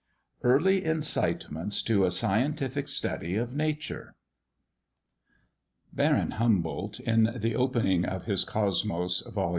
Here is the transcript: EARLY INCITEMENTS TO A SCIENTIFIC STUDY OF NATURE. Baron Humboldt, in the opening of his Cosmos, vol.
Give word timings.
EARLY 0.43 0.83
INCITEMENTS 0.83 1.83
TO 1.83 2.05
A 2.05 2.09
SCIENTIFIC 2.09 2.87
STUDY 2.87 3.35
OF 3.35 3.53
NATURE. 3.53 4.15
Baron 5.93 6.31
Humboldt, 6.31 6.99
in 6.99 7.35
the 7.37 7.53
opening 7.55 8.05
of 8.05 8.25
his 8.25 8.43
Cosmos, 8.43 9.21
vol. 9.31 9.49